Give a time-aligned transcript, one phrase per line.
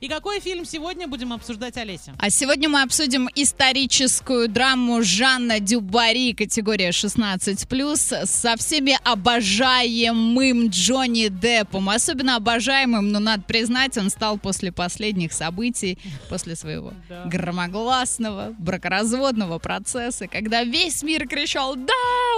[0.00, 2.14] И какой фильм сегодня будем обсуждать, Олеся?
[2.20, 11.88] А сегодня мы обсудим историческую драму Жанна Дюбари, категория 16+, со всеми обожаемым Джонни Деппом.
[11.90, 17.24] Особенно обожаемым, но надо признать, он стал после последних событий, после своего Да.
[17.24, 21.92] громогласного бракоразводного процесса, когда весь мир кричал «Да,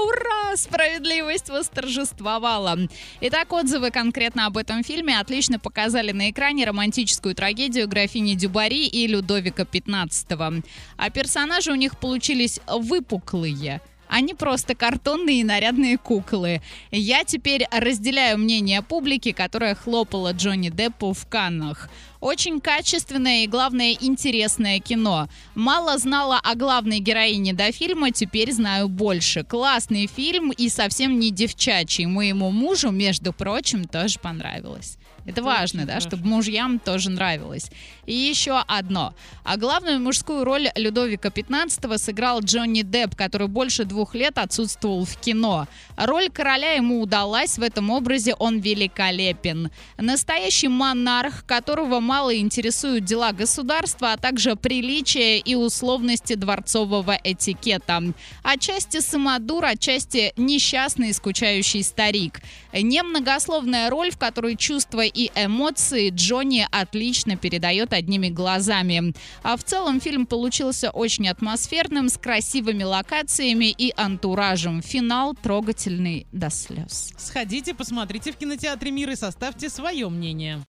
[0.07, 0.30] ура!
[0.57, 2.79] Справедливость восторжествовала!».
[3.21, 9.07] Итак, отзывы конкретно об этом фильме отлично показали на экране романтическую трагедию графини Дюбари и
[9.07, 10.65] Людовика XV.
[10.97, 13.81] А персонажи у них получились выпуклые.
[14.11, 16.63] Они просто картонные и нарядные куклы.
[16.91, 21.89] Я теперь разделяю мнение публики, которая хлопала Джонни Деппу в Каннах.
[22.21, 25.29] Очень качественное и, главное, интересное кино.
[25.55, 29.43] Мало знала о главной героине до фильма, теперь знаю больше.
[29.43, 32.05] Классный фильм и совсем не девчачий.
[32.05, 34.99] Моему мужу, между прочим, тоже понравилось.
[35.27, 36.09] Это важно, да, хорошо.
[36.09, 37.71] чтобы мужьям тоже нравилось.
[38.07, 39.15] И еще одно.
[39.45, 45.17] А главную мужскую роль Людовика XV сыграл Джонни Депп, который больше двух лет отсутствовал в
[45.19, 45.69] кино.
[45.97, 49.71] Роль короля ему удалась, в этом образе он великолепен.
[49.99, 58.03] Настоящий монарх, которого мало интересуют дела государства, а также приличия и условности дворцового этикета.
[58.43, 62.41] Отчасти самодур, отчасти несчастный скучающий старик.
[62.73, 69.15] Немногословная роль, в которой чувства и эмоции Джонни отлично передает одними глазами.
[69.45, 74.83] А в целом фильм получился очень атмосферным, с красивыми локациями и антуражем.
[74.83, 77.13] Финал трогательный до слез.
[77.17, 80.59] Сходите, посмотрите в кинотеатре «Мир» и составьте свое мнение.